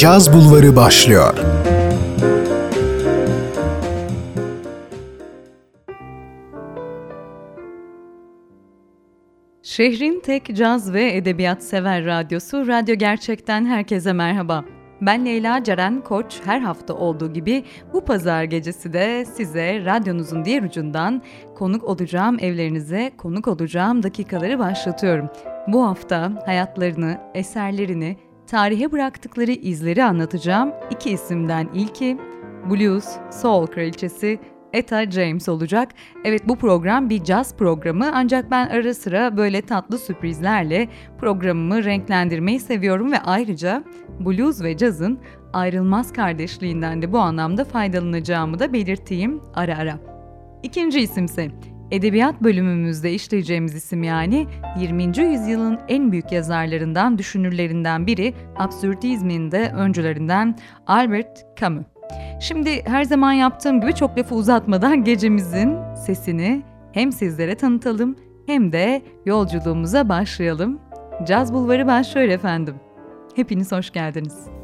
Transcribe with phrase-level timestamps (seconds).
[0.00, 1.34] Caz Bulvarı başlıyor.
[9.62, 14.64] Şehrin tek caz ve edebiyat sever radyosu Radyo Gerçek'ten herkese merhaba.
[15.00, 20.62] Ben Leyla Ceren Koç her hafta olduğu gibi bu pazar gecesi de size radyonuzun diğer
[20.62, 21.22] ucundan
[21.54, 25.28] konuk olacağım evlerinize konuk olacağım dakikaları başlatıyorum.
[25.68, 28.16] Bu hafta hayatlarını, eserlerini,
[28.50, 30.72] tarihe bıraktıkları izleri anlatacağım.
[30.90, 32.18] İki isimden ilki
[32.70, 34.38] Blues, Soul kraliçesi
[34.72, 35.88] Etta James olacak.
[36.24, 42.60] Evet bu program bir jazz programı ancak ben ara sıra böyle tatlı sürprizlerle programımı renklendirmeyi
[42.60, 43.84] seviyorum ve ayrıca
[44.20, 45.18] blues ve cazın
[45.52, 49.98] ayrılmaz kardeşliğinden de bu anlamda faydalanacağımı da belirteyim ara ara.
[50.62, 51.50] İkinci isimse
[51.90, 54.46] Edebiyat bölümümüzde işleyeceğimiz isim yani
[54.78, 55.02] 20.
[55.04, 61.86] yüzyılın en büyük yazarlarından, düşünürlerinden biri, absürtizmin de öncülerinden Albert Camus.
[62.40, 69.02] Şimdi her zaman yaptığım gibi çok lafı uzatmadan gecemizin sesini hem sizlere tanıtalım hem de
[69.26, 70.80] yolculuğumuza başlayalım.
[71.26, 72.74] Caz Bulvarı başlıyor efendim.
[73.36, 74.59] Hepiniz hoş geldiniz.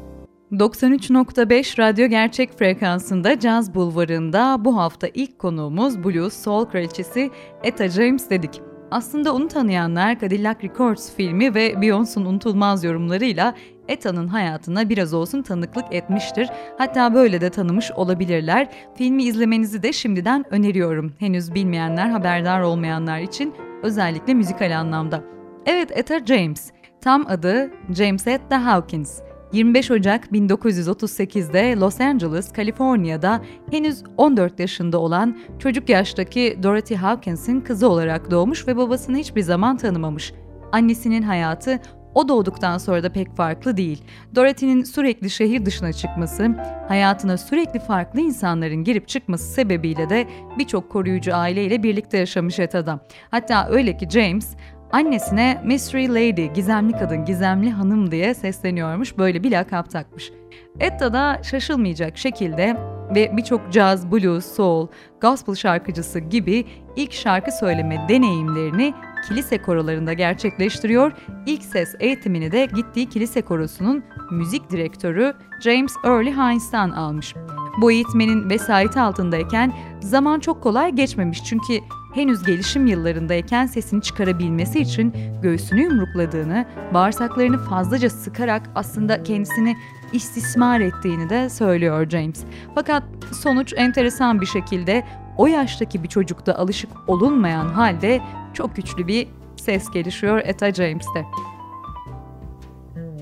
[0.51, 7.31] 93.5 Radyo Gerçek frekansında Caz Bulvarı'nda bu hafta ilk konuğumuz Blues Soul kraliçesi
[7.63, 8.61] Etta James dedik.
[8.91, 13.53] Aslında onu tanıyanlar Cadillac Records filmi ve Beyoncé'un unutulmaz yorumlarıyla
[13.87, 16.49] Etta'nın hayatına biraz olsun tanıklık etmiştir.
[16.77, 18.69] Hatta böyle de tanımış olabilirler.
[18.95, 21.13] Filmi izlemenizi de şimdiden öneriyorum.
[21.19, 25.23] Henüz bilmeyenler, haberdar olmayanlar için özellikle müzikal anlamda.
[25.65, 26.71] Evet Etta James.
[27.01, 29.26] Tam adı James Etta Hawkins.
[29.53, 33.41] 25 Ocak 1938'de Los Angeles, Kaliforniya'da
[33.71, 39.77] henüz 14 yaşında olan çocuk yaştaki Dorothy Hawkins'in kızı olarak doğmuş ve babasını hiçbir zaman
[39.77, 40.33] tanımamış.
[40.71, 41.79] Annesinin hayatı
[42.17, 44.03] o doğduktan sonra da pek farklı değil.
[44.35, 46.55] Dorothy'nin sürekli şehir dışına çıkması,
[46.87, 50.27] hayatına sürekli farklı insanların girip çıkması sebebiyle de
[50.57, 52.99] birçok koruyucu aileyle birlikte yaşamış Eta'da.
[53.31, 54.55] Hatta öyle ki James
[54.91, 60.31] Annesine Mystery Lady, gizemli kadın, gizemli hanım diye sesleniyormuş, böyle bir lakap takmış.
[60.79, 62.77] Etta da şaşılmayacak şekilde
[63.15, 64.87] ve birçok caz, blues, soul,
[65.21, 66.65] gospel şarkıcısı gibi
[66.95, 68.93] ilk şarkı söyleme deneyimlerini
[69.27, 71.11] kilise korolarında gerçekleştiriyor.
[71.45, 75.33] İlk ses eğitimini de gittiği kilise korosunun müzik direktörü
[75.63, 77.35] James Early Hines'tan almış.
[77.81, 81.73] Bu eğitmenin vesayeti altındayken zaman çok kolay geçmemiş çünkü
[82.17, 89.77] henüz gelişim yıllarındayken sesini çıkarabilmesi için göğsünü yumrukladığını, bağırsaklarını fazlaca sıkarak aslında kendisini
[90.13, 92.43] istismar ettiğini de söylüyor James.
[92.75, 93.03] Fakat
[93.41, 95.03] sonuç enteresan bir şekilde
[95.37, 98.21] o yaştaki bir çocukta alışık olunmayan halde
[98.53, 101.25] çok güçlü bir ses gelişiyor Etta James'te.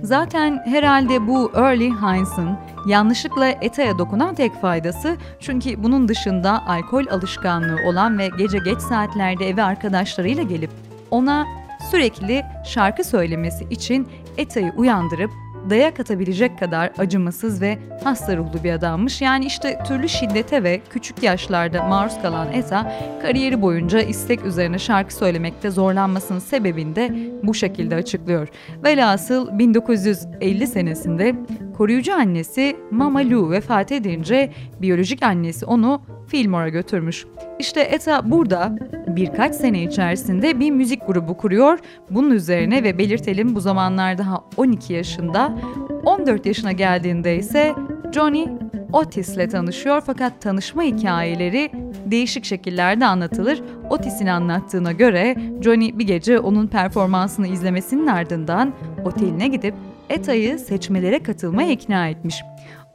[0.03, 7.79] Zaten herhalde bu Early Hines'ın yanlışlıkla Eta'ya dokunan tek faydası çünkü bunun dışında alkol alışkanlığı
[7.87, 10.71] olan ve gece geç saatlerde eve arkadaşlarıyla gelip
[11.11, 11.45] ona
[11.91, 14.07] sürekli şarkı söylemesi için
[14.37, 15.31] Eta'yı uyandırıp
[15.69, 19.21] dayak atabilecek kadar acımasız ve hasta ruhlu bir adammış.
[19.21, 25.15] Yani işte türlü şiddete ve küçük yaşlarda maruz kalan Esa kariyeri boyunca istek üzerine şarkı
[25.15, 28.47] söylemekte zorlanmasının sebebini de bu şekilde açıklıyor.
[28.83, 31.35] Velhasıl 1950 senesinde
[31.77, 34.51] koruyucu annesi Mama Lou vefat edince
[34.81, 37.25] biyolojik annesi onu Fillmore'a götürmüş.
[37.59, 38.75] İşte Eta burada
[39.07, 41.79] birkaç sene içerisinde bir müzik grubu kuruyor.
[42.09, 45.57] Bunun üzerine ve belirtelim bu zamanlar daha 12 yaşında.
[46.05, 47.73] 14 yaşına geldiğinde ise
[48.11, 48.47] Johnny
[48.93, 51.71] Otis ile tanışıyor fakat tanışma hikayeleri
[52.05, 53.63] değişik şekillerde anlatılır.
[53.89, 58.73] Otis'in anlattığına göre Johnny bir gece onun performansını izlemesinin ardından
[59.05, 59.73] oteline gidip
[60.09, 62.43] Eta'yı seçmelere katılmaya ikna etmiş.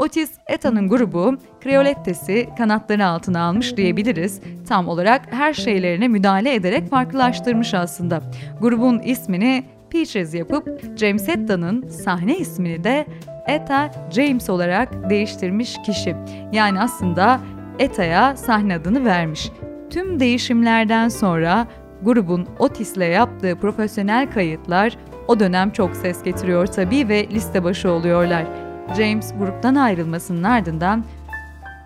[0.00, 4.40] Otis Eta'nın grubu Creolettes'i kanatları altına almış diyebiliriz.
[4.68, 8.20] Tam olarak her şeylerine müdahale ederek farklılaştırmış aslında.
[8.60, 13.06] Grubun ismini Peaches yapıp James Etta'nın sahne ismini de
[13.46, 16.16] Etta James olarak değiştirmiş kişi.
[16.52, 17.40] Yani aslında
[17.78, 19.50] Etta'ya sahne adını vermiş.
[19.90, 21.66] Tüm değişimlerden sonra
[22.02, 24.96] grubun Otis'le yaptığı profesyonel kayıtlar
[25.28, 28.69] o dönem çok ses getiriyor tabii ve liste başı oluyorlar.
[28.96, 31.04] James gruptan ayrılmasının ardından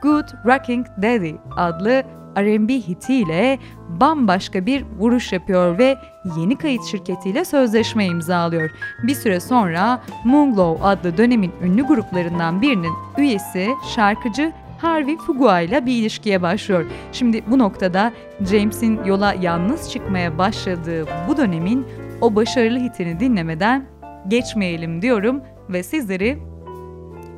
[0.02, 2.02] Good Rocking Daddy adlı
[2.38, 3.58] R&B hitiyle
[3.88, 5.96] bambaşka bir vuruş yapıyor ve
[6.36, 8.70] yeni kayıt şirketiyle sözleşme imzalıyor.
[9.02, 15.92] Bir süre sonra Moonglow adlı dönemin ünlü gruplarından birinin üyesi şarkıcı Harvey Fugua ile bir
[15.92, 16.86] ilişkiye başlıyor.
[17.12, 18.12] Şimdi bu noktada
[18.50, 21.86] James'in yola yalnız çıkmaya başladığı bu dönemin
[22.20, 23.86] o başarılı hitini dinlemeden
[24.28, 26.38] geçmeyelim diyorum ve sizleri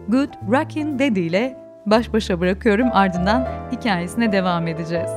[0.08, 1.56] Good Rockin' Daddy ile
[1.86, 5.10] baş başa bırakıyorum ardından hikayesine devam edeceğiz.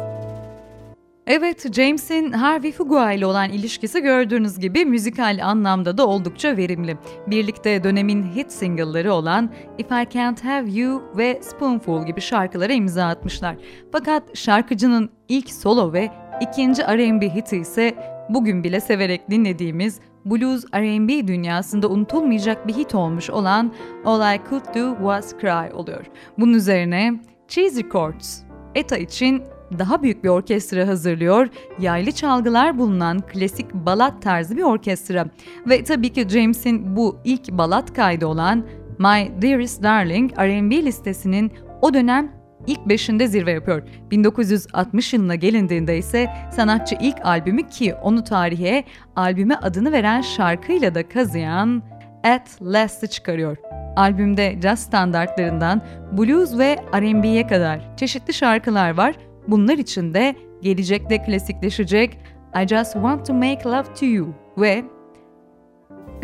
[1.27, 6.97] Evet, James'in Harvey Fugua ile olan ilişkisi gördüğünüz gibi müzikal anlamda da oldukça verimli.
[7.27, 13.07] Birlikte dönemin hit single'ları olan If I Can't Have You ve Spoonful gibi şarkılara imza
[13.07, 13.55] atmışlar.
[13.91, 16.09] Fakat şarkıcının ilk solo ve
[16.41, 17.95] ikinci R&B hiti ise
[18.29, 23.73] bugün bile severek dinlediğimiz blues R&B dünyasında unutulmayacak bir hit olmuş olan
[24.05, 26.05] All I Could Do Was Cry oluyor.
[26.39, 28.41] Bunun üzerine Cheesy Records,
[28.75, 29.43] ETA için
[29.79, 31.47] daha büyük bir orkestra hazırlıyor,
[31.79, 35.25] yaylı çalgılar bulunan klasik balat tarzı bir orkestra.
[35.69, 38.65] Ve tabii ki James'in bu ilk balat kaydı olan
[38.99, 41.51] My Dearest Darling R&B listesinin
[41.81, 43.83] o dönem ilk beşinde zirve yapıyor.
[44.11, 48.83] 1960 yılına gelindiğinde ise sanatçı ilk albümü ki onu tarihe
[49.15, 51.83] albüme adını veren şarkıyla da kazıyan
[52.23, 53.57] At Last'ı çıkarıyor.
[53.95, 59.15] Albümde jazz standartlarından blues ve R&B'ye kadar çeşitli şarkılar var.
[59.47, 62.17] Bunlar içinde gelecekte klasikleşecek
[62.63, 64.27] I Just Want To Make Love To You
[64.57, 64.83] ve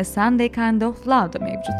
[0.00, 1.74] A Sunday Kind Of Love da mevcut.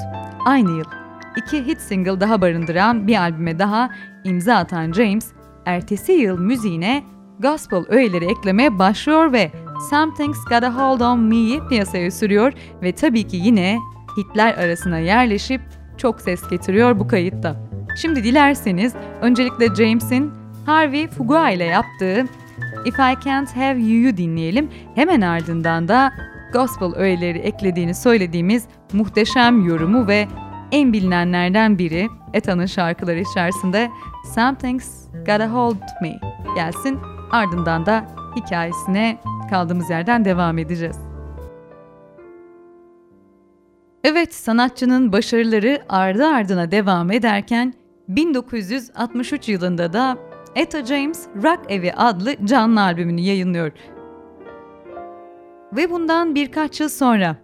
[0.47, 1.06] Aynı yıl
[1.37, 3.91] iki hit single daha barındıran bir albüme daha
[4.25, 5.33] imza atan James,
[5.67, 7.03] ertesi yıl müziğine
[7.39, 9.51] gospel öğeleri eklemeye başlıyor ve
[9.91, 12.53] Something's Got a Hold on Me'yi piyasaya sürüyor
[12.83, 13.79] ve tabii ki yine
[14.17, 15.61] hitler arasına yerleşip
[15.97, 17.57] çok ses getiriyor bu kayıtta.
[18.03, 20.33] Şimdi dilerseniz öncelikle James'in
[20.67, 22.25] Harvey Fugua ile yaptığı
[22.85, 24.71] If I Can't Have You'yu dinleyelim.
[24.95, 26.13] Hemen ardından da
[26.53, 30.29] gospel öğeleri eklediğini söylediğimiz muhteşem yorumu ve
[30.73, 33.91] en bilinenlerden biri Eta'nın şarkıları içerisinde
[34.35, 36.21] Something's Gotta Hold Me
[36.55, 36.99] gelsin.
[37.31, 38.05] Ardından da
[38.37, 39.19] hikayesine
[39.51, 40.97] kaldığımız yerden devam edeceğiz.
[44.05, 47.75] Evet, sanatçının başarıları ardı ardına devam ederken
[48.09, 50.19] 1963 yılında da
[50.55, 53.73] Etta James Rock Evi adlı canlı albümünü yayınlıyor.
[55.73, 57.37] Ve bundan birkaç yıl sonra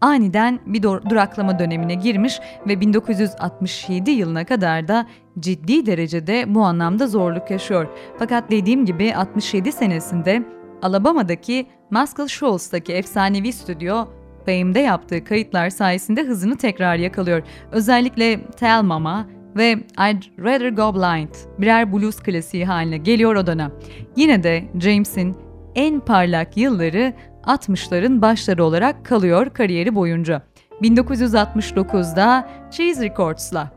[0.00, 5.06] aniden bir duraklama dönemine girmiş ve 1967 yılına kadar da
[5.38, 7.86] ciddi derecede bu anlamda zorluk yaşıyor.
[8.18, 10.42] Fakat dediğim gibi 67 senesinde
[10.82, 14.06] Alabama'daki Muscle Shoals'taki efsanevi stüdyo
[14.46, 17.42] Fame'de yaptığı kayıtlar sayesinde hızını tekrar yakalıyor.
[17.72, 19.26] Özellikle Tell Mama
[19.56, 23.72] ve I'd Rather Go Blind birer blues klasiği haline geliyor o dönem.
[24.16, 25.36] Yine de James'in
[25.76, 27.12] en parlak yılları
[27.42, 30.42] 60'ların başları olarak kalıyor kariyeri boyunca.
[30.82, 33.70] 1969'da Cheese Records'la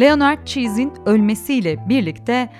[0.00, 2.50] Leonard Cheese'in ölmesiyle birlikte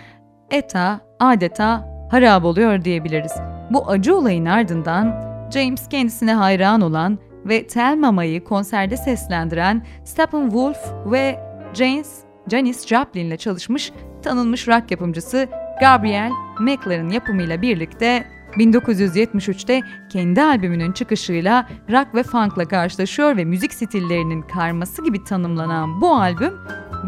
[0.50, 3.32] ETA adeta harap oluyor diyebiliriz.
[3.70, 11.40] Bu acı olayın ardından James kendisine hayran olan ve Tell Mama'yı konserde seslendiren Steppenwolf ve
[11.74, 12.18] James
[12.50, 13.92] Janis Joplin ile çalışmış
[14.22, 15.48] tanınmış rock yapımcısı
[15.80, 16.30] Gabriel
[16.60, 18.24] Mackler'ın yapımıyla birlikte
[18.58, 26.16] 1973'te kendi albümünün çıkışıyla rock ve funk'la karşılaşıyor ve müzik stillerinin karması gibi tanımlanan bu
[26.16, 26.52] albüm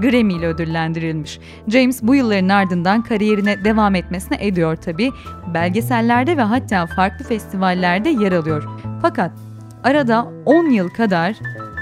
[0.02, 1.40] Grammy ile ödüllendirilmiş.
[1.68, 5.10] James bu yılların ardından kariyerine devam etmesine ediyor tabi.
[5.54, 8.68] Belgesellerde ve hatta farklı festivallerde yer alıyor.
[9.02, 9.32] Fakat
[9.84, 11.36] arada 10 yıl kadar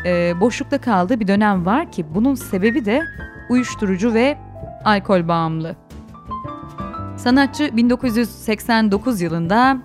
[0.06, 3.02] e, boşlukta kaldığı bir dönem var ki bunun sebebi de
[3.50, 4.38] uyuşturucu ve
[4.84, 5.76] alkol bağımlı.
[7.24, 9.78] Sanatçı 1989 yılında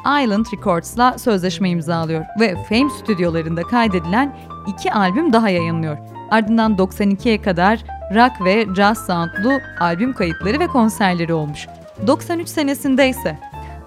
[0.00, 4.36] Island Records'la sözleşme imzalıyor ve Fame stüdyolarında kaydedilen
[4.66, 5.98] iki albüm daha yayınlıyor.
[6.30, 7.84] Ardından 92'ye kadar
[8.14, 11.66] rock ve jazz soundlu albüm kayıtları ve konserleri olmuş.
[12.06, 13.38] 93 senesinde ise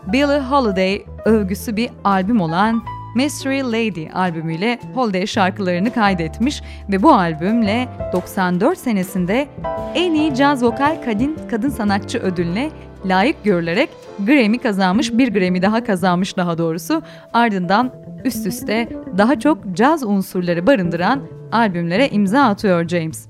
[0.08, 2.84] Billie Holiday övgüsü bir albüm olan
[3.16, 9.48] Mystery Lady albümüyle Holiday şarkılarını kaydetmiş ve bu albümle 94 senesinde
[9.96, 12.70] en iyi caz vokal kadın kadın sanatçı ödülüne
[13.06, 13.90] layık görülerek
[14.26, 17.02] Grammy kazanmış, bir Grammy daha kazanmış daha doğrusu.
[17.34, 17.94] Ardından
[18.26, 23.28] üst üste daha çok caz unsurları barındıran albümlere imza atıyor James.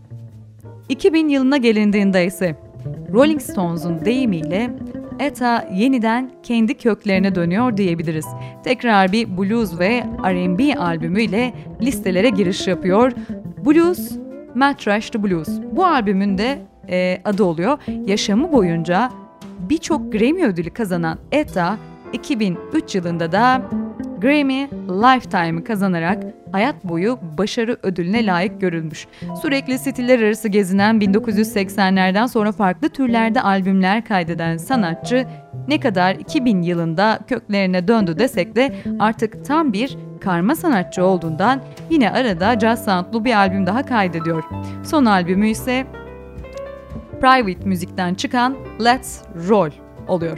[0.89, 2.55] 2000 yılına gelindiğinde ise
[3.13, 4.69] Rolling Stones'un deyimiyle
[5.19, 8.25] Etta yeniden kendi köklerine dönüyor diyebiliriz.
[8.63, 13.11] Tekrar bir blues ve R&B albümüyle listelere giriş yapıyor.
[13.65, 14.11] Blues,
[14.55, 15.49] Mad Trash the Blues.
[15.71, 16.59] Bu albümün de
[16.89, 17.77] e, adı oluyor.
[18.05, 19.11] Yaşamı boyunca
[19.59, 21.77] birçok Grammy ödülü kazanan Etta
[22.13, 23.61] 2003 yılında da
[24.21, 29.07] Grammy Lifetime'ı kazanarak hayat boyu başarı ödülüne layık görülmüş.
[29.41, 35.27] Sürekli stiller arası gezinen 1980'lerden sonra farklı türlerde albümler kaydeden sanatçı
[35.67, 42.11] ne kadar 2000 yılında köklerine döndü desek de artık tam bir karma sanatçı olduğundan yine
[42.11, 44.43] arada jazz soundlu bir albüm daha kaydediyor.
[44.83, 45.85] Son albümü ise
[47.21, 49.71] Private müzikten çıkan Let's Roll
[50.07, 50.37] oluyor.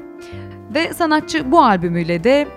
[0.74, 2.48] Ve sanatçı bu albümüyle de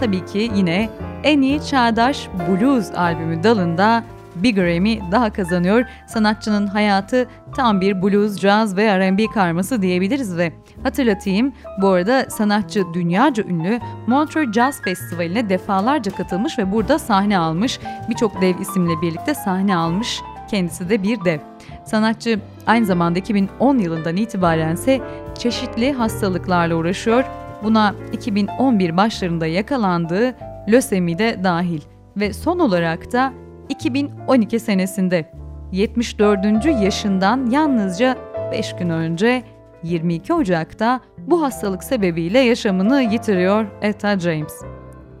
[0.00, 0.90] tabii ki yine
[1.22, 5.84] en iyi çağdaş blues albümü dalında bir Grammy daha kazanıyor.
[6.06, 12.84] Sanatçının hayatı tam bir blues, jazz ve R&B karması diyebiliriz ve hatırlatayım bu arada sanatçı
[12.94, 17.80] dünyaca ünlü Montreux Jazz Festivali'ne defalarca katılmış ve burada sahne almış.
[18.10, 20.20] Birçok dev isimle birlikte sahne almış.
[20.50, 21.38] Kendisi de bir dev.
[21.84, 25.00] Sanatçı aynı zamanda 2010 yılından itibaren ise
[25.38, 27.24] çeşitli hastalıklarla uğraşıyor.
[27.64, 30.34] Buna 2011 başlarında yakalandığı
[30.68, 31.80] lösemi de dahil
[32.16, 33.32] ve son olarak da
[33.68, 35.30] 2012 senesinde
[35.72, 36.64] 74.
[36.82, 38.16] yaşından yalnızca
[38.52, 39.42] 5 gün önce
[39.82, 44.62] 22 Ocak'ta bu hastalık sebebiyle yaşamını yitiriyor Etta James.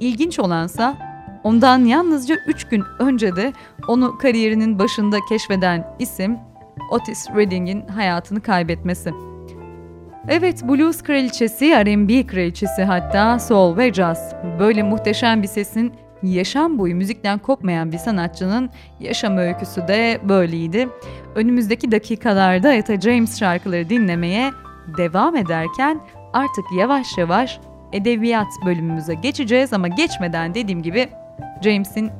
[0.00, 0.96] İlginç olansa
[1.44, 3.52] ondan yalnızca 3 gün önce de
[3.88, 6.38] onu kariyerinin başında keşfeden isim
[6.90, 9.33] Otis Redding'in hayatını kaybetmesi.
[10.28, 14.34] Evet, blues kraliçesi, R&B kraliçesi hatta soul ve jazz.
[14.58, 20.88] Böyle muhteşem bir sesin yaşam boyu müzikten kopmayan bir sanatçının yaşam öyküsü de böyleydi.
[21.34, 24.50] Önümüzdeki dakikalarda Etta James şarkıları dinlemeye
[24.98, 26.00] devam ederken
[26.32, 27.60] artık yavaş yavaş
[27.92, 31.08] edebiyat bölümümüze geçeceğiz ama geçmeden dediğim gibi
[31.62, 32.10] James'in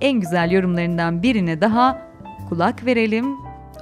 [0.00, 1.98] en güzel yorumlarından birine daha
[2.48, 3.36] kulak verelim.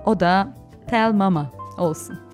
[0.05, 0.55] O da
[0.87, 2.26] Tell Mama olsun.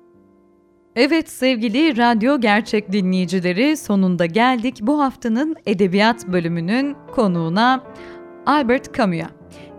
[0.95, 7.83] Evet sevgili radyo gerçek dinleyicileri sonunda geldik bu haftanın edebiyat bölümünün konuğuna
[8.45, 9.29] Albert Camus'a.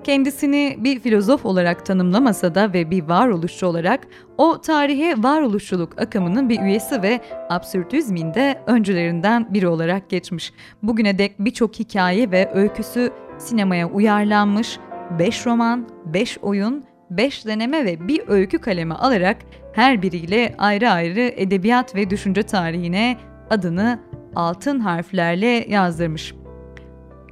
[0.05, 4.07] Kendisini bir filozof olarak tanımlamasa da ve bir varoluşçu olarak
[4.39, 10.53] o tarihe varoluşçuluk akımının bir üyesi ve absürtizmin de öncülerinden biri olarak geçmiş.
[10.83, 14.79] Bugüne dek birçok hikaye ve öyküsü sinemaya uyarlanmış,
[15.19, 16.85] 5 roman, 5 oyun,
[17.17, 19.37] 5 deneme ve bir öykü kalemi alarak
[19.73, 23.17] her biriyle ayrı ayrı edebiyat ve düşünce tarihine
[23.51, 24.01] adını
[24.37, 26.35] altın harflerle yazdırmış.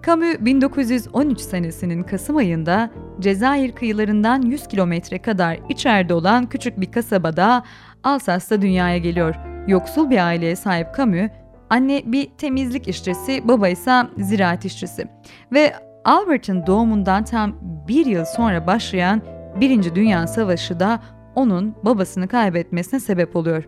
[0.07, 7.63] Camus 1913 senesinin Kasım ayında Cezayir kıyılarından 100 kilometre kadar içeride olan küçük bir kasabada
[8.05, 9.35] Alsas'ta dünyaya geliyor.
[9.67, 11.31] Yoksul bir aileye sahip Camus,
[11.71, 15.09] anne bir temizlik işçisi, baba ise ziraat işçisi.
[15.53, 15.73] Ve
[16.05, 17.59] Albert'ın doğumundan tam
[17.89, 19.23] bir yıl sonra başlayan
[19.61, 21.01] Birinci Dünya Savaşı da
[21.35, 23.65] onun babasını kaybetmesine sebep oluyor.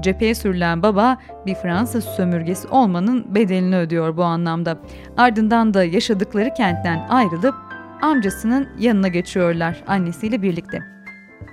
[0.00, 4.78] Cepheye sürülen baba bir Fransız sömürgesi olmanın bedelini ödüyor bu anlamda.
[5.16, 7.54] Ardından da yaşadıkları kentten ayrılıp
[8.02, 10.95] amcasının yanına geçiyorlar annesiyle birlikte.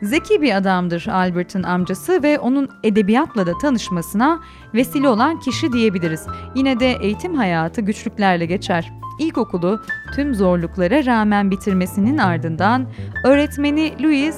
[0.03, 4.39] Zeki bir adamdır Albert'ın amcası ve onun edebiyatla da tanışmasına
[4.74, 6.27] vesile olan kişi diyebiliriz.
[6.55, 8.93] Yine de eğitim hayatı güçlüklerle geçer.
[9.19, 9.81] İlkokulu
[10.15, 12.88] tüm zorluklara rağmen bitirmesinin ardından
[13.25, 14.38] öğretmeni Louis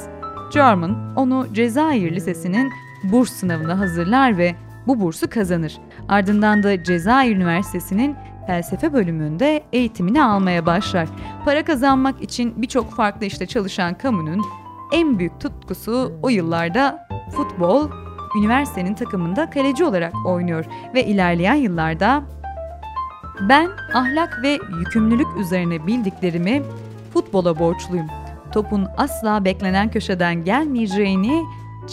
[0.53, 2.71] German onu Cezayir Lisesi'nin
[3.03, 4.55] burs sınavına hazırlar ve
[4.87, 5.77] bu bursu kazanır.
[6.09, 8.15] Ardından da Cezayir Üniversitesi'nin
[8.47, 11.09] felsefe bölümünde eğitimini almaya başlar.
[11.45, 14.41] Para kazanmak için birçok farklı işte çalışan Camus'un
[14.91, 17.89] en büyük tutkusu o yıllarda futbol,
[18.37, 22.23] üniversitenin takımında kaleci olarak oynuyor ve ilerleyen yıllarda
[23.49, 26.63] ben ahlak ve yükümlülük üzerine bildiklerimi
[27.13, 28.07] futbola borçluyum
[28.55, 31.43] topun asla beklenen köşeden gelmeyeceğini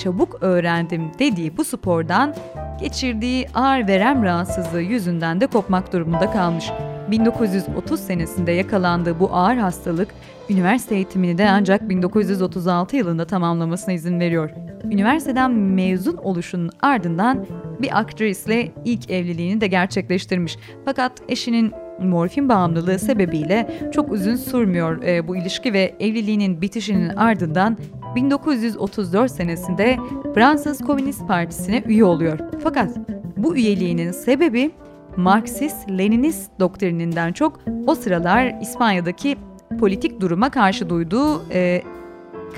[0.03, 2.35] çabuk öğrendim dediği bu spordan
[2.81, 6.71] geçirdiği ağır verem rahatsızlığı yüzünden de kopmak durumunda kalmış.
[7.12, 10.09] 1930 senesinde yakalandığı bu ağır hastalık
[10.50, 14.50] üniversite eğitimini de ancak 1936 yılında tamamlamasına izin veriyor.
[14.85, 17.47] Üniversiteden mezun oluşunun ardından
[17.83, 20.59] bir aktrisle ilk evliliğini de gerçekleştirmiş.
[20.85, 27.78] Fakat eşinin morfin bağımlılığı sebebiyle çok uzun sürmüyor e, bu ilişki ve evliliğinin bitişinin ardından
[28.16, 29.99] 1934 senesinde
[30.35, 32.38] Fransız Komünist Partisi'ne üye oluyor.
[32.62, 32.97] Fakat
[33.37, 34.71] bu üyeliğinin sebebi
[35.16, 39.37] Marksist-Leninist doktrininden çok o sıralar İspanya'daki
[39.81, 41.83] politik duruma karşı duyduğu e,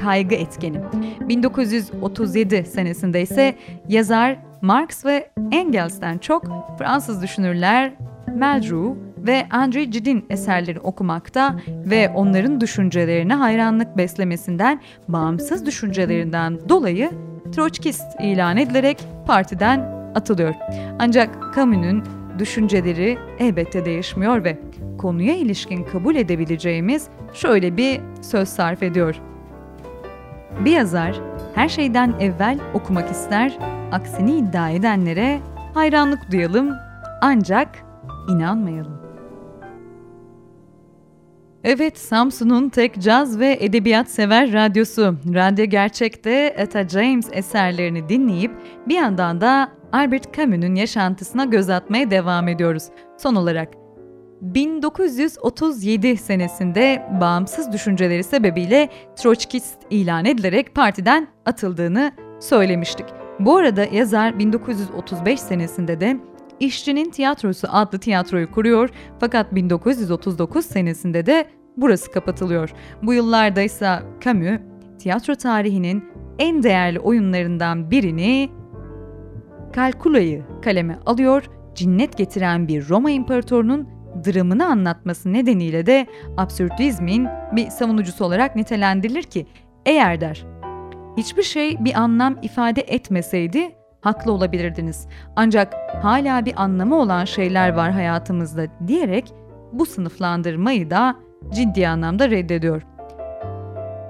[0.00, 0.80] kaygı etkeni.
[1.20, 3.54] 1937 senesinde ise
[3.88, 6.44] yazar Marx ve Engels'ten çok
[6.78, 7.92] Fransız düşünürler
[8.38, 8.96] Malraux,
[9.26, 17.11] ve André Gide'in eserleri okumakta ve onların düşüncelerine hayranlık beslemesinden, bağımsız düşüncelerinden dolayı
[17.52, 19.80] Troçkist ilan edilerek partiden
[20.14, 20.54] atılıyor.
[20.99, 22.04] Ancak Camus'un
[22.38, 24.59] düşünceleri elbette değişmiyor ve
[24.99, 29.21] konuya ilişkin kabul edebileceğimiz şöyle bir söz sarf ediyor.
[30.64, 31.21] Bir yazar
[31.55, 33.59] her şeyden evvel okumak ister,
[33.93, 35.41] aksini iddia edenlere
[35.75, 36.71] hayranlık duyalım
[37.21, 37.69] ancak
[38.29, 39.05] inanmayalım.
[41.64, 45.17] Evet, Samsun'un tek caz ve edebiyat sever radyosu.
[45.35, 48.50] Radyo Gerçek'te Etta James eserlerini dinleyip
[48.88, 52.84] bir yandan da Albert Camus'un yaşantısına göz atmaya devam ediyoruz.
[53.18, 53.68] Son olarak
[54.40, 63.06] 1937 senesinde bağımsız düşünceleri sebebiyle Troçkist ilan edilerek partiden atıldığını söylemiştik.
[63.40, 66.16] Bu arada yazar 1935 senesinde de
[66.60, 71.46] İşçinin Tiyatrosu adlı tiyatroyu kuruyor fakat 1939 senesinde de
[71.76, 72.72] burası kapatılıyor.
[73.02, 74.60] Bu yıllarda ise Camus
[74.98, 76.04] tiyatro tarihinin
[76.38, 78.50] en değerli oyunlarından birini
[79.75, 83.88] Kalkula'yı kaleme alıyor, cinnet getiren bir Roma imparatorunun
[84.26, 89.47] dramını anlatması nedeniyle de absürtizmin bir savunucusu olarak nitelendirilir ki
[89.87, 90.45] eğer der
[91.16, 95.09] hiçbir şey bir anlam ifade etmeseydi haklı olabilirdiniz.
[95.37, 99.33] Ancak hala bir anlamı olan şeyler var hayatımızda diyerek
[99.73, 101.16] bu sınıflandırmayı da
[101.54, 102.83] ciddi anlamda reddediyor.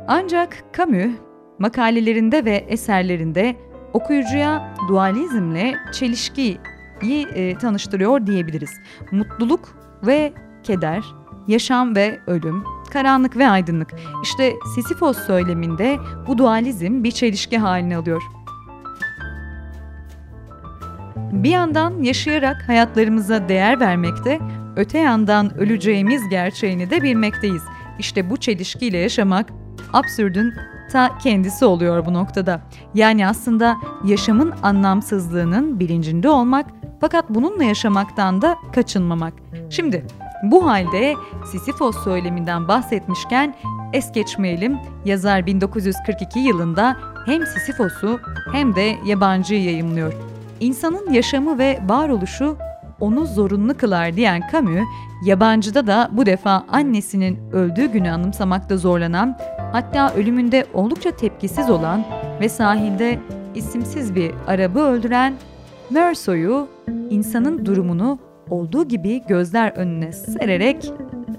[0.09, 1.12] Ancak Camus
[1.59, 3.56] makalelerinde ve eserlerinde
[3.94, 6.58] okuyucuya dualizmle çelişkiyi
[7.34, 8.70] e, tanıştırıyor diyebiliriz.
[9.10, 9.68] Mutluluk
[10.06, 10.32] ve
[10.62, 11.04] keder,
[11.48, 13.94] yaşam ve ölüm, karanlık ve aydınlık.
[14.22, 18.22] İşte Sisyphos söyleminde bu dualizm bir çelişki haline alıyor.
[21.16, 24.40] Bir yandan yaşayarak hayatlarımıza değer vermekte,
[24.76, 27.62] öte yandan öleceğimiz gerçeğini de bilmekteyiz.
[27.98, 29.48] İşte bu çelişkiyle yaşamak
[29.92, 30.52] absürdün
[30.94, 32.60] ta kendisi oluyor bu noktada.
[32.94, 36.66] Yani aslında yaşamın anlamsızlığının bilincinde olmak
[37.00, 39.32] fakat bununla yaşamaktan da kaçınmamak.
[39.71, 40.06] Şimdi
[40.42, 41.14] bu halde
[41.52, 43.54] Sisyphos söyleminden bahsetmişken
[43.92, 44.78] es geçmeyelim.
[45.04, 48.21] Yazar 1942 yılında hem Sisyphos'u
[48.52, 50.12] hem de yabancıyı yayımlıyor.
[50.60, 52.56] İnsanın yaşamı ve varoluşu
[53.00, 54.89] onu zorunlu kılar diyen Camus,
[55.25, 59.39] yabancıda da bu defa annesinin öldüğü günü anımsamakta zorlanan,
[59.73, 62.04] hatta ölümünde oldukça tepkisiz olan
[62.41, 63.19] ve sahilde
[63.54, 65.35] isimsiz bir Arabı öldüren
[65.91, 66.69] Merso'yu
[67.11, 68.19] insanın durumunu
[68.50, 70.93] olduğu gibi gözler önüne sererek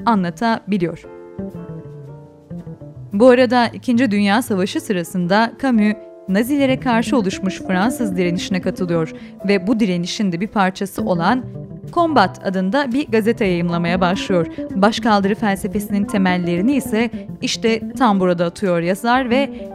[0.06, 1.06] anlatabiliyor.
[3.13, 5.94] Bu arada İkinci Dünya Savaşı sırasında Camus,
[6.29, 9.13] Nazilere karşı oluşmuş Fransız direnişine katılıyor
[9.47, 11.45] ve bu direnişin de bir parçası olan
[11.93, 14.47] Combat adında bir gazete yayımlamaya başlıyor.
[14.75, 17.09] Başkaldırı felsefesinin temellerini ise
[17.41, 19.69] işte tam burada atıyor yazar ve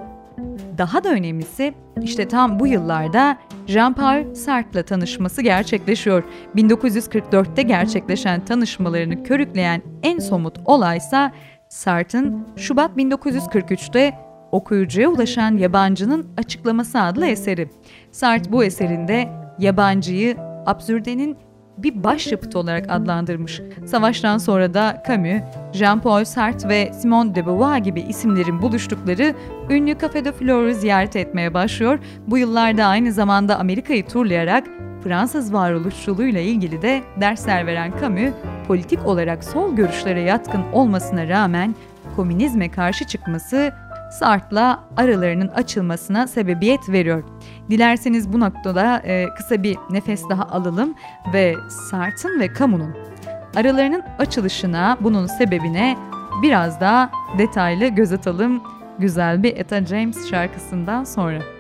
[0.79, 6.25] daha da önemlisi işte tam bu yıllarda Jean-Paul Sartre'la tanışması gerçekleşiyor.
[6.57, 11.33] 1944'te gerçekleşen tanışmalarını körükleyen en somut olaysa
[11.69, 17.71] Sartre'ın Şubat 1943'te okuyucuya ulaşan yabancının açıklaması adlı eseri.
[18.13, 20.37] Sartre bu eserinde yabancıyı
[20.67, 21.37] absürdenin
[21.79, 23.61] bir başyapıt olarak adlandırmış.
[23.87, 29.35] Savaştan sonra da Camus, Jean-Paul Sartre ve Simone de Beauvoir gibi isimlerin buluştukları
[29.71, 31.99] ünlü Café de Flore'u ziyaret etmeye başlıyor.
[32.27, 34.67] Bu yıllarda aynı zamanda Amerika'yı turlayarak
[35.05, 38.35] Fransız varoluşçuluğuyla ilgili de dersler veren Camus,
[38.69, 41.75] politik olarak sol görüşlere yatkın olmasına rağmen
[42.17, 43.73] komünizme karşı çıkması
[44.11, 47.25] Sartre'la aralarının açılmasına sebebiyet veriyor.
[47.71, 50.95] Dilerseniz bu noktada e, kısa bir nefes daha alalım
[51.33, 51.55] ve
[51.91, 52.95] Sartre'ın ve Camus'un
[53.57, 55.97] aralarının açılışına, bunun sebebine
[56.43, 58.63] biraz daha detaylı göz atalım
[58.99, 61.60] güzel bir Etta James şarkısından sonra.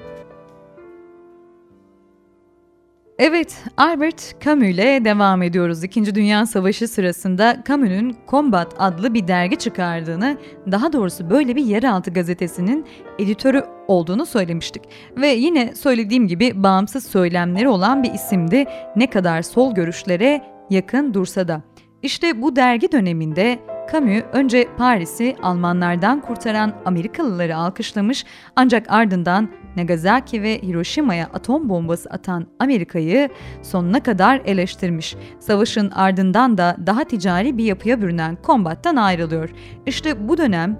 [3.22, 5.84] Evet, Albert Camus ile devam ediyoruz.
[5.84, 10.38] İkinci Dünya Savaşı sırasında Camus'un Combat adlı bir dergi çıkardığını,
[10.70, 12.86] daha doğrusu böyle bir yeraltı gazetesinin
[13.18, 14.82] editörü olduğunu söylemiştik.
[15.16, 18.64] Ve yine söylediğim gibi bağımsız söylemleri olan bir isimdi.
[18.96, 21.62] Ne kadar sol görüşlere yakın dursa da.
[22.02, 23.58] İşte bu dergi döneminde
[23.92, 28.24] Camus önce Paris'i Almanlardan kurtaran Amerikalıları alkışlamış
[28.56, 33.28] ancak ardından Nagasaki ve Hiroşima'ya atom bombası atan Amerika'yı
[33.62, 35.16] sonuna kadar eleştirmiş.
[35.38, 39.50] Savaşın ardından da daha ticari bir yapıya bürünen Combat'tan ayrılıyor.
[39.86, 40.78] İşte bu dönem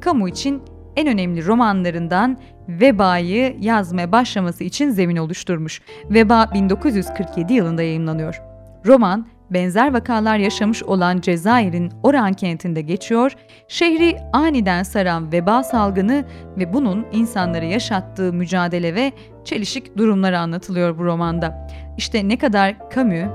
[0.00, 0.62] kamu için
[0.96, 5.82] en önemli romanlarından Veba'yı yazmaya başlaması için zemin oluşturmuş.
[6.10, 8.42] Veba 1947 yılında yayımlanıyor.
[8.86, 13.32] Roman benzer vakalar yaşamış olan Cezayir'in Oran kentinde geçiyor,
[13.68, 16.24] şehri aniden saran veba salgını
[16.56, 19.12] ve bunun insanları yaşattığı mücadele ve
[19.44, 21.68] çelişik durumlar anlatılıyor bu romanda.
[21.96, 23.30] İşte ne kadar Camus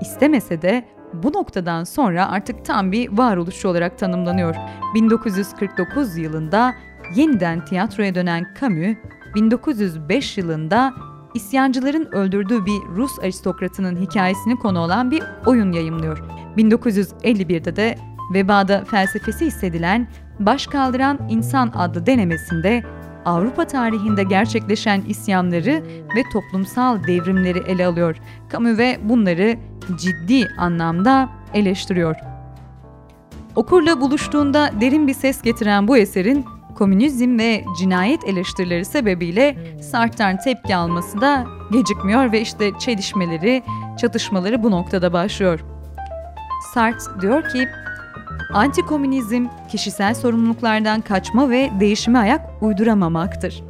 [0.00, 4.54] istemese de bu noktadan sonra artık tam bir varoluşçu olarak tanımlanıyor.
[4.94, 6.74] 1949 yılında
[7.14, 8.96] yeniden tiyatroya dönen Camus,
[9.34, 10.94] 1905 yılında
[11.34, 16.18] isyancıların öldürdüğü bir Rus aristokratının hikayesini konu olan bir oyun yayımlıyor.
[16.56, 17.98] 1951'de de
[18.34, 20.08] vebada felsefesi hissedilen
[20.40, 22.84] Baş Kaldıran İnsan adlı denemesinde
[23.24, 25.82] Avrupa tarihinde gerçekleşen isyanları
[26.16, 28.16] ve toplumsal devrimleri ele alıyor.
[28.52, 29.56] Camus ve bunları
[29.96, 32.16] ciddi anlamda eleştiriyor.
[33.56, 36.44] Okurla buluştuğunda derin bir ses getiren bu eserin
[36.80, 43.62] komünizm ve cinayet eleştirileri sebebiyle Sartre'den tepki alması da gecikmiyor ve işte çelişmeleri,
[43.98, 45.60] çatışmaları bu noktada başlıyor.
[46.74, 47.68] Sartre diyor ki,
[48.54, 53.62] antikomünizm kişisel sorumluluklardan kaçma ve değişime ayak uyduramamaktır.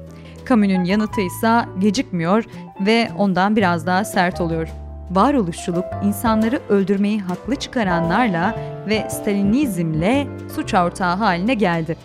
[0.49, 2.45] Camus'un yanıtı ise gecikmiyor
[2.81, 4.69] ve ondan biraz daha sert oluyor.
[5.11, 11.97] Varoluşçuluk insanları öldürmeyi haklı çıkaranlarla ve Stalinizmle suç ortağı haline geldi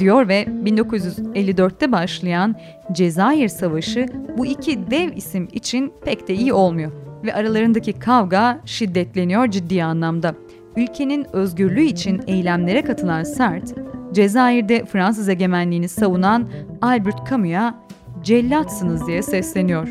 [0.00, 2.56] diyor ve 1954'te başlayan
[2.92, 4.06] Cezayir Savaşı
[4.38, 6.92] bu iki dev isim için pek de iyi olmuyor
[7.24, 10.34] ve aralarındaki kavga şiddetleniyor ciddi anlamda.
[10.76, 13.74] Ülkenin özgürlüğü için eylemlere katılan Sert,
[14.12, 16.48] Cezayir'de Fransız egemenliğini savunan
[16.82, 17.74] Albert Camus'a
[18.22, 19.88] cellatsınız diye sesleniyor.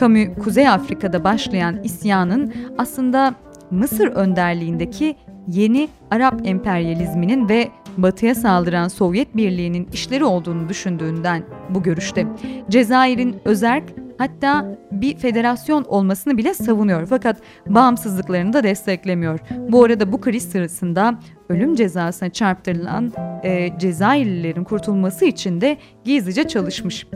[0.00, 3.34] Camus, Kuzey Afrika'da başlayan isyanın aslında
[3.70, 5.16] Mısır önderliğindeki
[5.48, 7.68] yeni Arap emperyalizminin ve
[8.02, 12.26] batıya saldıran Sovyet Birliği'nin işleri olduğunu düşündüğünden bu görüşte.
[12.70, 13.84] Cezayir'in özerk
[14.18, 19.38] hatta bir federasyon olmasını bile savunuyor fakat bağımsızlıklarını da desteklemiyor.
[19.68, 27.06] Bu arada bu kriz sırasında ölüm cezasına çarptırılan e, Cezayirlilerin kurtulması için de gizlice çalışmış.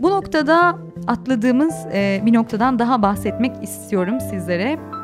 [0.00, 4.95] Bu noktada atladığımız e, bir noktadan daha bahsetmek istiyorum sizlere.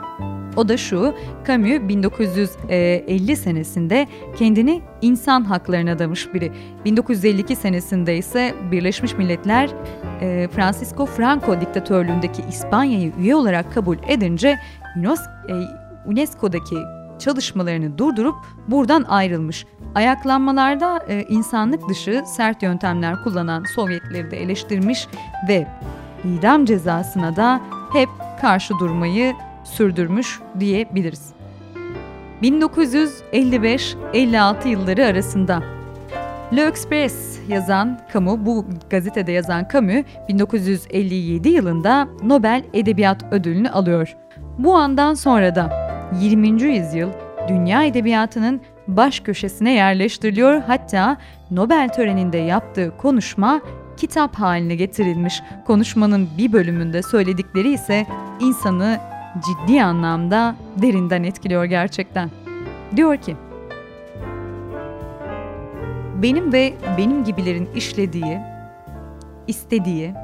[0.57, 1.15] O da şu,
[1.47, 4.07] Camus 1950 senesinde
[4.39, 6.53] kendini insan haklarına adamış biri.
[6.85, 9.71] 1952 senesinde ise Birleşmiş Milletler
[10.21, 14.59] e, Francisco Franco diktatörlüğündeki İspanya'yı üye olarak kabul edince
[14.99, 15.53] e,
[16.07, 16.77] UNESCO'daki
[17.19, 18.35] çalışmalarını durdurup
[18.69, 19.67] buradan ayrılmış.
[19.95, 25.09] Ayaklanmalarda e, insanlık dışı sert yöntemler kullanan Sovyetleri de eleştirmiş
[25.49, 25.67] ve
[26.25, 27.61] idam cezasına da
[27.93, 28.09] hep
[28.41, 29.35] karşı durmayı
[29.73, 31.33] sürdürmüş diyebiliriz.
[32.43, 35.63] 1955-56 yılları arasında
[36.57, 44.17] Le Express yazan Camus, bu gazetede yazan Camus 1957 yılında Nobel Edebiyat Ödülünü alıyor.
[44.59, 46.63] Bu andan sonra da 20.
[46.63, 47.09] yüzyıl
[47.49, 50.63] dünya edebiyatının baş köşesine yerleştiriliyor.
[50.67, 51.17] Hatta
[51.51, 53.61] Nobel töreninde yaptığı konuşma
[53.97, 55.43] kitap haline getirilmiş.
[55.67, 58.07] Konuşmanın bir bölümünde söyledikleri ise
[58.41, 62.31] insanı ciddi anlamda derinden etkiliyor gerçekten.
[62.97, 63.37] Diyor ki,
[66.23, 68.41] benim ve benim gibilerin işlediği,
[69.47, 70.15] istediği,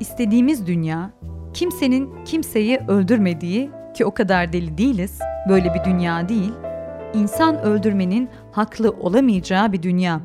[0.00, 1.10] istediğimiz dünya,
[1.54, 6.52] kimsenin kimseyi öldürmediği ki o kadar deli değiliz, böyle bir dünya değil,
[7.14, 10.20] insan öldürmenin haklı olamayacağı bir dünya.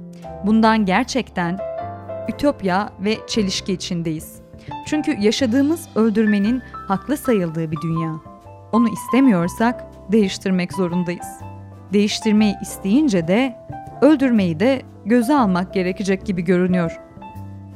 [0.46, 1.60] Bundan gerçekten
[2.30, 4.41] ütopya ve çelişki içindeyiz.
[4.86, 8.16] Çünkü yaşadığımız öldürmenin haklı sayıldığı bir dünya.
[8.72, 11.28] Onu istemiyorsak değiştirmek zorundayız.
[11.94, 13.56] Değiştirmeyi isteyince de
[14.02, 17.00] öldürmeyi de göze almak gerekecek gibi görünüyor.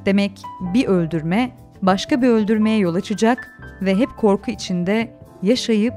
[0.05, 0.41] Demek
[0.73, 5.93] bir öldürme başka bir öldürmeye yol açacak ve hep korku içinde yaşayıp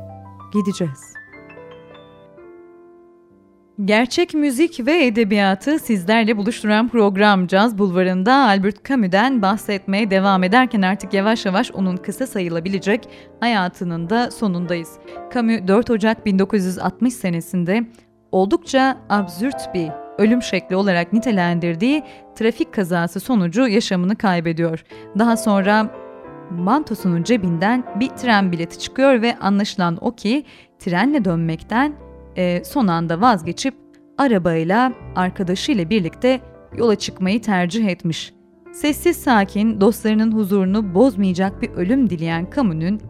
[0.53, 1.18] gideceğiz.
[3.85, 11.15] Gerçek müzik ve edebiyatı sizlerle buluşturan program Caz Bulvarı'nda Albert Camus'den bahsetmeye devam ederken artık
[11.15, 13.09] yavaş yavaş onun kısa sayılabilecek
[13.41, 14.99] hayatının da sonundayız.
[15.35, 17.87] Camus 4 Ocak 1960 senesinde
[18.33, 19.89] oldukça absürt bir
[20.19, 22.03] ölüm şekli olarak nitelendirdiği
[22.35, 24.85] trafik kazası sonucu yaşamını kaybediyor.
[25.19, 25.95] Daha sonra
[26.51, 30.45] mantosunun cebinden bir tren bileti çıkıyor ve anlaşılan o ki
[30.79, 32.08] trenle dönmekten
[32.39, 33.75] e, son anda vazgeçip
[34.19, 36.41] arabayla arkadaşıyla birlikte
[36.77, 38.33] yola çıkmayı tercih etmiş.
[38.73, 43.01] Sessiz sakin, dostlarının huzurunu bozmayacak bir ölüm dileyen Camus'un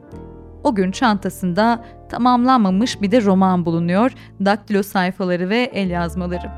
[0.65, 4.13] o gün çantasında tamamlanmamış bir de roman bulunuyor,
[4.45, 6.51] daktilo sayfaları ve el yazmaları.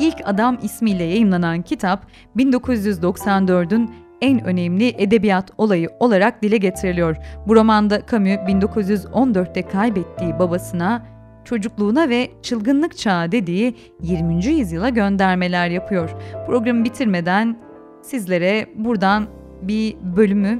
[0.00, 2.06] İlk Adam ismiyle yayımlanan kitap
[2.36, 7.16] 1994'ün en önemli edebiyat olayı olarak dile getiriliyor.
[7.48, 11.11] Bu romanda Camus 1914'te kaybettiği babasına
[11.44, 14.46] çocukluğuna ve çılgınlık çağı dediği 20.
[14.46, 16.10] yüzyıla göndermeler yapıyor.
[16.46, 17.58] Programı bitirmeden
[18.02, 19.26] sizlere buradan
[19.62, 20.58] bir bölümü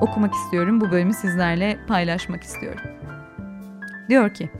[0.00, 0.80] okumak istiyorum.
[0.80, 2.80] Bu bölümü sizlerle paylaşmak istiyorum.
[4.08, 4.50] Diyor ki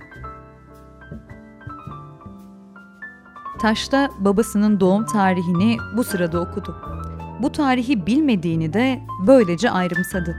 [3.58, 6.76] Taşta babasının doğum tarihini bu sırada okudu.
[7.42, 10.36] Bu tarihi bilmediğini de böylece ayrımsadı.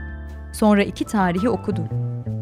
[0.52, 1.88] Sonra iki tarihi okudu.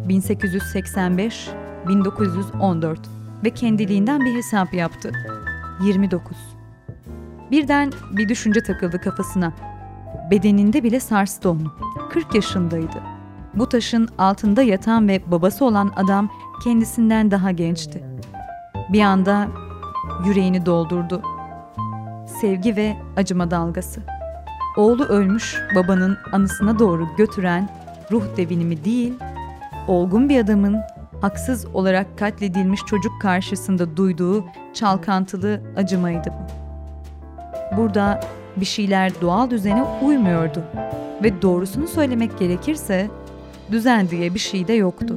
[0.08, 1.48] 1885,
[1.88, 3.00] 1914
[3.44, 5.12] ve kendiliğinden bir hesap yaptı.
[5.82, 6.36] 29.
[7.50, 9.52] Birden bir düşünce takıldı kafasına.
[10.30, 11.72] Bedeninde bile sarstı onu.
[12.10, 13.02] 40 yaşındaydı.
[13.54, 16.30] Bu taşın altında yatan ve babası olan adam
[16.64, 18.04] kendisinden daha gençti.
[18.92, 19.48] Bir anda
[20.24, 21.22] yüreğini doldurdu.
[22.40, 24.00] Sevgi ve acıma dalgası.
[24.76, 27.68] Oğlu ölmüş babanın anısına doğru götüren
[28.10, 29.14] ruh devinimi değil,
[29.88, 30.76] olgun bir adamın
[31.20, 36.58] haksız olarak katledilmiş çocuk karşısında duyduğu çalkantılı acımaydı bu.
[37.76, 38.20] Burada
[38.56, 40.62] bir şeyler doğal düzene uymuyordu
[41.22, 43.10] ve doğrusunu söylemek gerekirse
[43.70, 45.16] düzen diye bir şey de yoktu.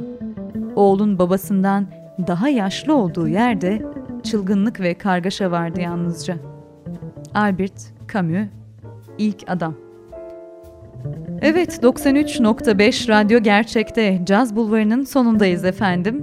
[0.75, 1.87] Oğlun babasından
[2.27, 3.85] daha yaşlı olduğu yerde
[4.23, 6.37] çılgınlık ve kargaşa vardı yalnızca.
[7.33, 8.47] Albert Camus,
[9.17, 9.75] ilk adam.
[11.41, 16.21] Evet, 93.5 Radyo Gerçek'te Caz Bulvarı'nın sonundayız efendim.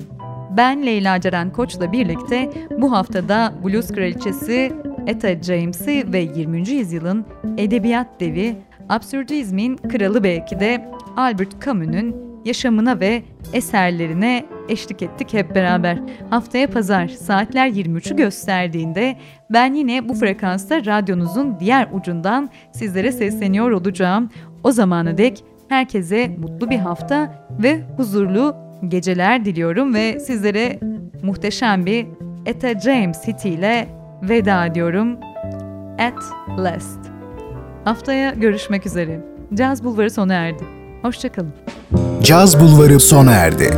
[0.56, 4.72] Ben Leyla Ceren Koç'la birlikte bu haftada Blues Kraliçesi
[5.06, 6.68] Etta James'i ve 20.
[6.68, 7.26] yüzyılın
[7.58, 8.56] edebiyat devi,
[8.88, 15.98] absürdizmin kralı belki de Albert Camus'un yaşamına ve eserlerine eşlik ettik hep beraber.
[16.30, 19.16] Haftaya pazar saatler 23'ü gösterdiğinde
[19.50, 24.30] ben yine bu frekansta radyonuzun diğer ucundan sizlere sesleniyor olacağım.
[24.64, 28.56] O zamana dek herkese mutlu bir hafta ve huzurlu
[28.88, 30.78] geceler diliyorum ve sizlere
[31.22, 32.06] muhteşem bir
[32.46, 33.88] Etta James hitiyle
[34.22, 35.16] veda ediyorum.
[35.98, 36.24] At
[36.58, 36.98] last.
[37.84, 39.20] Haftaya görüşmek üzere.
[39.54, 40.64] Caz Bulvarı sona erdi.
[41.02, 41.52] Hoşçakalın.
[42.22, 43.70] Caz Bulvarı sona erdi.